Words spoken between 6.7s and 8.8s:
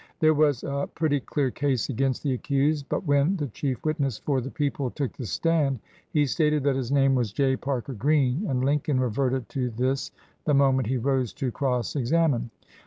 his name was J. Parker Green, and